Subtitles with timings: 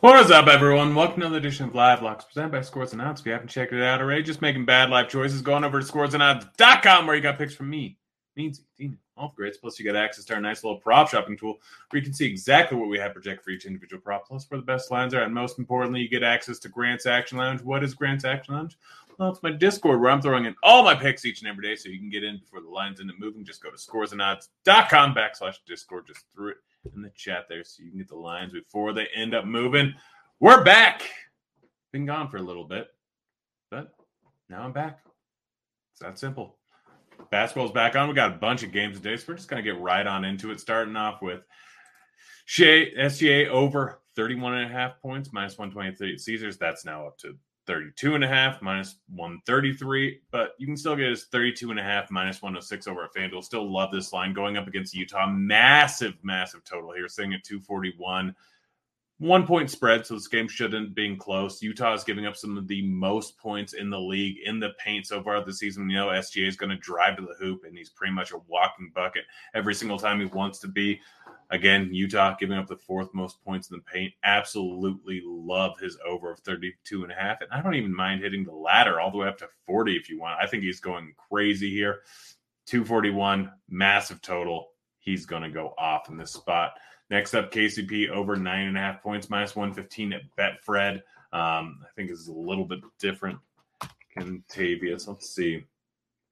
[0.00, 0.94] What is up, everyone?
[0.94, 3.20] Welcome to another edition of Live Locks presented by Scores and Odds.
[3.20, 5.42] If you haven't checked it out already, just making bad life choices.
[5.42, 7.98] Going over to scoresandodds.com where you got picks from me,
[8.36, 9.58] Means, Tina, all grades.
[9.58, 11.58] Plus, you get access to our nice little prop shopping tool
[11.90, 14.60] where you can see exactly what we have projected for each individual prop, plus where
[14.60, 15.22] the best lines are.
[15.22, 17.60] And most importantly, you get access to Grant's Action Lounge.
[17.60, 18.78] What is Grant's Action Lounge?
[19.18, 21.74] Well, it's my Discord where I'm throwing in all my picks each and every day
[21.74, 23.44] so you can get in before the lines end up moving.
[23.44, 26.06] Just go to scoresandodds.com backslash Discord.
[26.06, 26.56] Just through it
[26.94, 29.94] in the chat there so you can get the lines before they end up moving.
[30.40, 31.08] We're back.
[31.92, 32.88] Been gone for a little bit,
[33.70, 33.94] but
[34.48, 35.00] now I'm back.
[35.92, 36.56] It's that simple.
[37.30, 38.08] Basketball's back on.
[38.08, 40.24] We got a bunch of games today, so we're just going to get right on
[40.24, 40.60] into it.
[40.60, 41.40] Starting off with
[42.46, 46.58] Shai, SGA over 31 and a half points, minus 123 Caesars.
[46.58, 51.08] That's now up to 32 and a half minus 133 but you can still get
[51.08, 53.42] his 32 and a half minus 106 over at fanduel.
[53.42, 55.26] Still love this line going up against utah.
[55.26, 58.34] Massive massive total here sitting at 241
[59.18, 61.62] one point spread so this game shouldn't be close.
[61.62, 65.06] Utah is giving up some of the most points in the league in the paint
[65.06, 65.88] so far this season.
[65.88, 68.40] You know sga is going to drive to the hoop and he's pretty much a
[68.48, 69.24] walking bucket
[69.54, 71.00] every single time he wants to be
[71.50, 74.12] Again, Utah giving up the fourth most points in the paint.
[74.24, 77.40] Absolutely love his over of 32 and a half.
[77.40, 80.08] And I don't even mind hitting the ladder all the way up to 40 if
[80.08, 80.40] you want.
[80.40, 82.00] I think he's going crazy here.
[82.66, 84.68] 241, massive total.
[84.98, 86.72] He's going to go off in this spot.
[87.10, 90.96] Next up, KCP over nine and a half points, minus 115 at Betfred.
[91.32, 93.38] Um, I think is a little bit different.
[94.16, 95.64] Kentavious, let's see.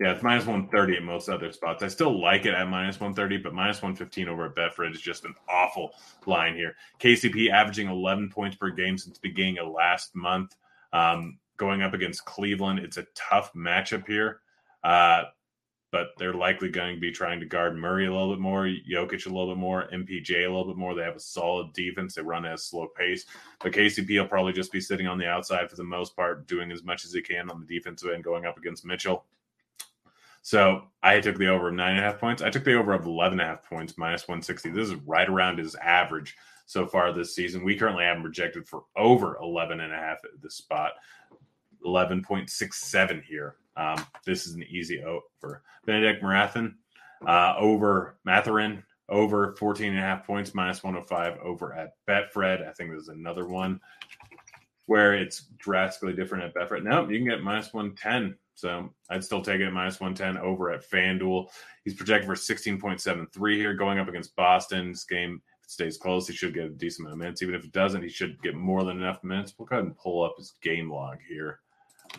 [0.00, 1.82] Yeah, it's minus 130 at most other spots.
[1.82, 5.26] I still like it at minus 130, but minus 115 over at Betfred is just
[5.26, 5.92] an awful
[6.24, 6.74] line here.
[7.00, 10.56] KCP averaging 11 points per game since the beginning of last month.
[10.94, 14.40] Um, going up against Cleveland, it's a tough matchup here.
[14.82, 15.24] Uh,
[15.92, 19.26] but they're likely going to be trying to guard Murray a little bit more, Jokic
[19.26, 20.94] a little bit more, MPJ a little bit more.
[20.94, 22.14] They have a solid defense.
[22.14, 23.26] They run at a slow pace.
[23.62, 26.72] But KCP will probably just be sitting on the outside for the most part, doing
[26.72, 29.26] as much as he can on the defensive end, going up against Mitchell.
[30.42, 32.42] So I took the over of nine and a half points.
[32.42, 34.70] I took the over of 11 and a half points, minus 160.
[34.70, 36.36] This is right around his average
[36.66, 37.64] so far this season.
[37.64, 40.92] We currently have him projected for over 11 and a half at this spot,
[41.84, 43.56] 11.67 here.
[43.76, 45.62] Um, this is an easy over.
[45.84, 46.76] Bennedict Mathurin,
[47.26, 52.66] uh, over Mathurin, over 14 and a half points, minus 105 over at Betfred.
[52.66, 53.80] I think there's another one
[54.86, 56.82] where it's drastically different at Betfred.
[56.82, 60.70] No, you can get minus 110 so I'd still take it at minus 110 over
[60.70, 61.48] at FanDuel.
[61.84, 64.92] He's projected for 16.73 here going up against Boston.
[64.92, 67.42] This game, stays close, he should get a decent amount of minutes.
[67.42, 69.54] Even if it doesn't, he should get more than enough minutes.
[69.56, 71.60] We'll go ahead and pull up his game log here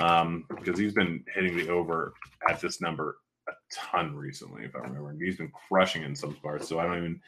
[0.00, 2.14] um, because he's been hitting the over
[2.48, 5.14] at this number a ton recently, if I remember.
[5.20, 6.68] He's been crushing in some parts.
[6.68, 7.20] So I don't even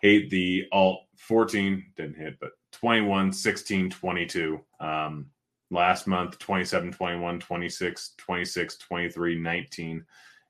[0.00, 4.60] hate the alt 14, didn't hit, but 21, 16, 22.
[4.78, 5.26] Um,
[5.70, 10.04] last month 27 21 26 26 23 19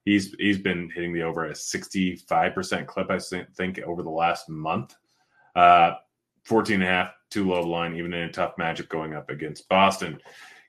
[0.05, 3.19] he's he's been hitting the over a 65% clip i
[3.57, 4.95] think over the last month.
[5.55, 5.93] Uh
[6.45, 9.69] 14 and a half too low line even in a tough matchup going up against
[9.69, 10.19] boston.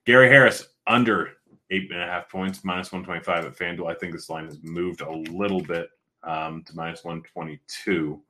[0.06, 1.34] Gary harris under
[1.72, 3.92] eight and a half points minus 125 at fanduel.
[3.92, 5.90] I think this line has moved a little bit
[6.24, 8.22] um, to minus 122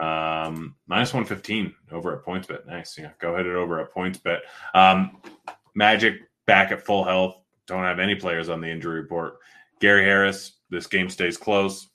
[0.00, 2.66] um, minus 115 over at PointsBet.
[2.66, 2.96] Nice.
[2.98, 3.10] Yeah.
[3.18, 4.40] Go ahead and over at PointsBet.
[4.74, 5.20] Um,
[5.74, 7.36] Magic back at full health.
[7.66, 9.34] Don't have any players on the injury report.
[9.80, 11.88] Gary Harris, this game stays close.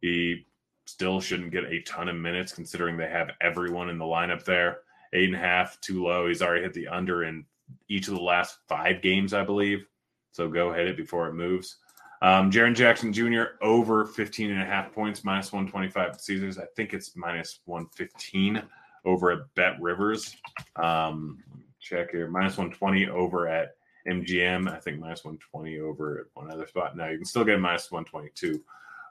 [0.00, 0.46] He
[0.86, 4.78] still shouldn't get a ton of minutes considering they have everyone in the lineup there.
[5.12, 6.28] Eight and a half, too low.
[6.28, 7.44] He's already hit the under in
[7.88, 9.86] each of the last five games, I believe.
[10.32, 11.78] So go hit it before it moves.
[12.20, 13.44] Um, Jaren Jackson Jr.
[13.62, 16.58] over 15 and a half points, minus 125 at Caesars.
[16.58, 18.62] I think it's minus 115
[19.04, 20.36] over at Bet Rivers.
[20.76, 21.38] Um,
[21.80, 23.76] check here, minus 120 over at
[24.08, 24.70] MGM.
[24.70, 26.96] I think minus 120 over at one other spot.
[26.96, 28.62] Now you can still get minus 122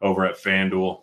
[0.01, 1.01] over at FanDuel.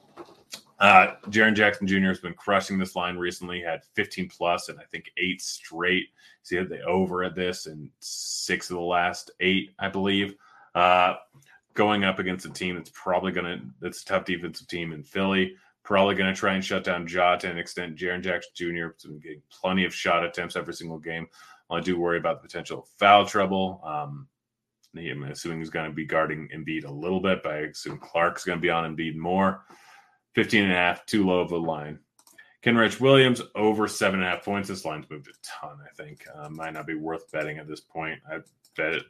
[0.80, 2.08] Uh, Jaren Jackson Jr.
[2.08, 3.62] has been crushing this line recently.
[3.62, 6.08] Had 15 plus and I think eight straight.
[6.42, 10.34] See the over at this and six of the last eight, I believe.
[10.74, 11.14] Uh,
[11.74, 15.02] going up against a team that's probably going to that's a tough defensive team in
[15.02, 15.54] Philly.
[15.82, 17.96] Probably going to try and shut down Ja to an extent.
[17.96, 19.06] Jaren Jackson Jr.
[19.06, 21.26] been getting plenty of shot attempts every single game.
[21.70, 23.82] I do worry about the potential foul trouble.
[23.84, 24.28] Um,
[24.96, 28.44] I'm assuming he's going to be guarding Embiid a little bit, but I assume Clarke's
[28.44, 29.64] going to be on Embiid more.
[30.34, 31.98] 15 and a half, too low of a line.
[32.62, 34.68] Kenrich Williams over seven and a half points.
[34.68, 36.24] This line's moved a ton, I think.
[36.34, 38.20] Uh, might not be worth betting at this point.
[38.30, 38.38] I
[38.76, 39.04] bet it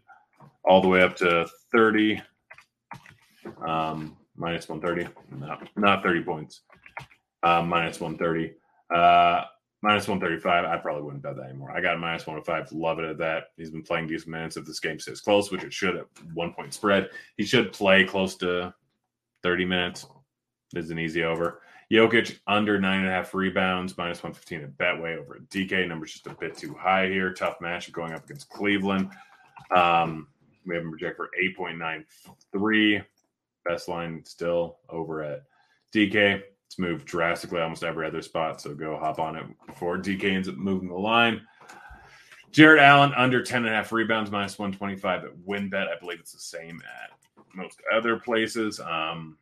[0.64, 2.20] all the way up to 30,
[3.66, 5.12] um, minus 130.
[5.30, 6.62] No, not 30 points,
[7.42, 8.54] uh, minus 130.
[8.94, 9.44] Uh,
[9.82, 10.64] minus 135.
[10.64, 11.70] I probably wouldn't bet that anymore.
[11.70, 12.72] I got a minus 105.
[12.72, 13.44] Love it at that.
[13.56, 14.56] He's been playing decent minutes.
[14.56, 18.04] If this game stays close, which it should at one point spread, he should play
[18.04, 18.72] close to
[19.42, 20.06] 30 minutes.
[20.72, 21.60] This is an easy over.
[21.92, 25.86] Jokic under nine and a half rebounds, minus 115 at Betway over at DK.
[25.86, 27.32] Number's just a bit too high here.
[27.32, 29.10] Tough matchup going up against Cleveland.
[29.70, 30.28] Um,
[30.66, 33.04] we have him project for 8.93.
[33.64, 35.42] Best line still over at
[35.94, 36.42] DK.
[36.66, 38.60] It's moved drastically almost every other spot.
[38.60, 41.42] So go hop on it before DK ends up moving the line.
[42.50, 45.88] Jarrett Allen under 10 and a half rebounds, minus 125 at WynnBET.
[45.88, 47.10] I believe it's the same at
[47.54, 48.80] most other places.
[48.80, 49.38] Um,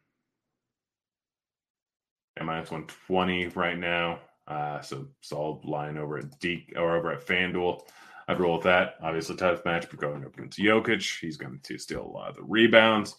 [2.37, 4.21] yeah, minus 120 right now.
[4.47, 7.83] Uh, so solid line over at D or over at FanDuel.
[8.29, 8.95] I'd roll with that.
[9.03, 12.37] Obviously, tough match, but going up against Jokic, he's going to steal a lot of
[12.37, 13.17] the rebounds.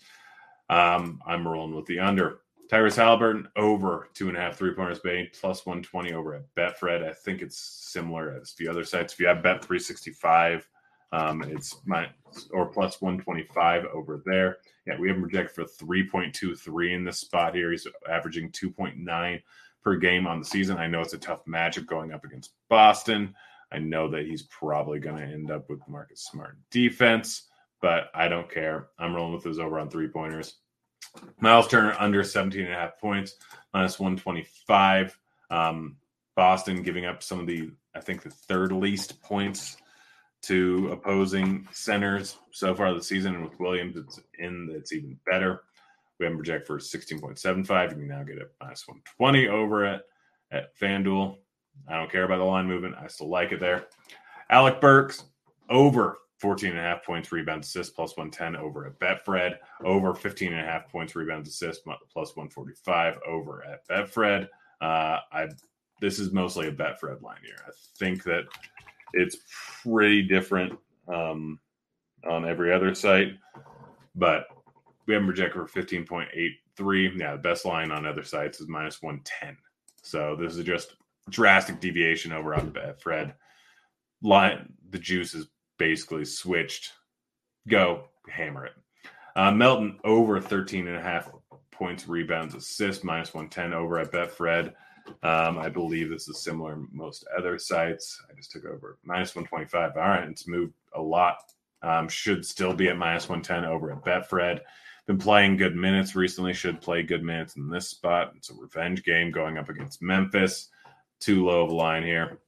[0.70, 2.40] Um, I'm rolling with the under.
[2.70, 7.08] Tyrese Haliburton over two and a half three pointers made, plus 120 over at Betfred.
[7.08, 9.14] I think it's similar as the other sites.
[9.14, 10.68] If you have Bet 365,
[11.12, 12.08] um, it's my
[12.52, 14.58] or plus 125 over there.
[14.88, 17.70] Yeah, we have him projected for 3.23 in this spot here.
[17.72, 19.42] He's averaging 2.9
[19.84, 20.78] per game on the season.
[20.78, 23.36] I know it's a tough matchup going up against Boston.
[23.72, 27.50] I know that he's probably going to end up with Marcus Smart defense,
[27.84, 28.88] but I don't care.
[28.98, 30.56] I'm rolling with those over on three pointers.
[31.42, 33.36] Miles Turner under 17 and a half points,
[33.74, 35.20] minus 125.
[35.52, 35.98] Um,
[36.34, 39.76] Boston giving up some of the, I think, the third least points
[40.44, 43.36] to opposing centers so far this season.
[43.36, 45.64] And with Williams, it's in it's even better.
[46.20, 47.90] We have project for 16.75.
[47.90, 50.04] You can now get it minus 120 over at,
[50.52, 51.36] at FanDuel.
[51.90, 52.96] I don't care about the line movement.
[52.98, 53.88] I still like it there.
[54.50, 55.26] Alec Burks
[55.70, 59.56] over 14 and a half points, rebounds, assists, plus 110 over at Betfred.
[59.86, 64.50] Over 15 and a half points, rebounds, assists, plus 145 over at Betfred.
[64.82, 65.48] Uh, I
[66.02, 67.56] this is mostly a Betfred line here.
[67.66, 68.44] I think that
[69.14, 69.38] it's
[69.82, 71.62] pretty different um,
[72.30, 73.38] on every other site,
[74.14, 74.48] but
[75.08, 77.20] we have projected for 15.83.
[77.20, 79.56] Yeah, the best line on other sites is minus 110.
[80.02, 80.98] So this is just
[81.30, 83.34] drastic deviation over on Betfred.
[84.22, 85.48] Line the juice is
[85.84, 86.94] basically switched.
[87.68, 88.74] Go hammer it.
[89.36, 91.30] Uh, Melton over 13 and a half
[91.72, 94.74] points, rebounds, assists, minus 110 over at Betfred.
[95.24, 98.22] Um, I believe this is similar most other sites.
[98.30, 99.98] I just took over minus 125.
[99.98, 101.36] All right, it's moved a lot.
[101.82, 104.62] Um, should still be at minus 110 over at Betfred.
[105.06, 106.54] Been playing good minutes recently.
[106.54, 108.32] Should play good minutes in this spot.
[108.38, 110.70] It's a revenge game going up against Memphis.
[111.20, 112.40] Too low of a line here.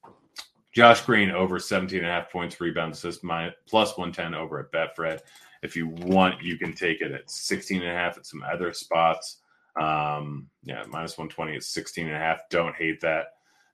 [0.76, 4.72] Josh Green over 17 and a half points, rebound assist, minus, plus 110 over at
[4.74, 5.22] Betfred.
[5.64, 8.74] If you want, you can take it at 16 and a half at some other
[8.74, 9.38] spots.
[9.80, 12.42] Um, yeah, minus 120 is 16 and a half.
[12.50, 13.28] Don't hate that.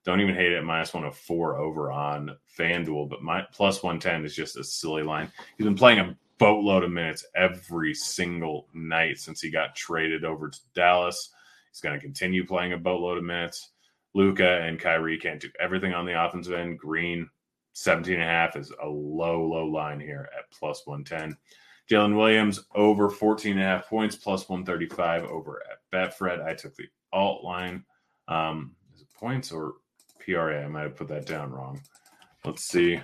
[0.05, 4.35] Don't even hate it at minus 104 over on FanDuel, but my plus 110 is
[4.35, 5.31] just a silly line.
[5.57, 10.49] He's been playing a boatload of minutes every single night since he got traded over
[10.49, 11.31] to Dallas.
[11.71, 13.71] He's going to continue playing a boatload of minutes.
[14.13, 16.79] Luka and Kyrie can't do everything on the offensive end.
[16.79, 17.29] Green,
[17.73, 21.37] 17 and a half is a low, low line here at plus 110.
[21.89, 26.43] Jalen Williams over 14 and a half points, plus 135 over at Betfred.
[26.43, 27.83] I took the alt line.
[28.27, 29.73] Um, is it points or
[30.19, 30.63] PRA?
[30.63, 31.81] I might have put that down wrong.
[32.45, 33.01] Let's see.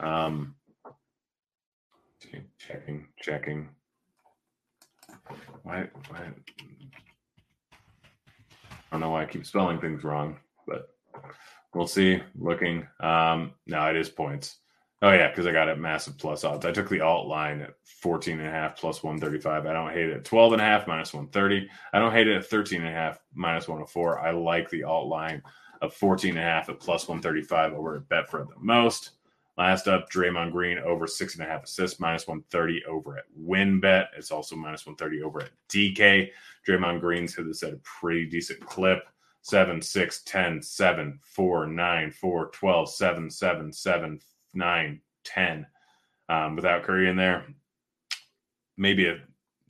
[0.00, 0.54] Um,
[2.58, 3.68] checking, checking.
[5.62, 6.30] Why, why?
[8.92, 10.90] I don't know why I keep spelling things wrong, but
[11.72, 12.22] we'll see.
[12.38, 12.86] Looking.
[13.00, 14.58] Um, no, it is points.
[15.00, 16.66] Oh yeah, because I got it massive plus odds.
[16.66, 19.64] I took the alt line at 14 and a half plus 135.
[19.64, 20.26] I don't hate it.
[20.26, 21.70] 12 and a half minus 130.
[21.94, 24.20] I don't hate it at 13 and a half minus 104.
[24.20, 25.42] I like the alt line
[25.80, 29.12] of 14 and a half at plus 135 over at Betfred the most.
[29.58, 34.06] Last up, Draymond Green over six and a half assists, minus 130 over at WynnBET.
[34.16, 36.30] It's also minus 130 over at DK.
[36.66, 39.04] Draymond Green's hit this at a pretty decent clip.
[39.42, 44.20] 7, 6, 10, 7, 4, 9, 4, 12, 7, 7, 7,
[44.54, 45.66] 9, 10.
[46.28, 47.44] Um, without Curry in there,
[48.76, 49.18] maybe a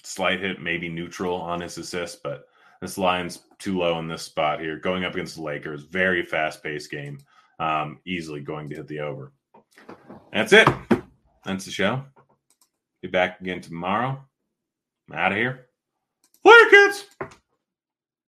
[0.04, 2.44] slight hit, maybe neutral on his assist, but
[2.80, 4.78] this line's too low in this spot here.
[4.78, 7.18] Going up against the Lakers, very fast paced game,
[7.58, 9.32] um, easily going to hit the over.
[10.32, 10.68] That's it.
[11.44, 12.04] That's the show.
[13.02, 14.22] Be back again tomorrow.
[15.10, 15.66] I'm out of here.
[16.44, 17.06] Later, kids.